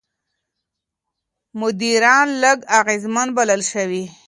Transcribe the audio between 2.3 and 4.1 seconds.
لږ اغېزمن بلل شوي.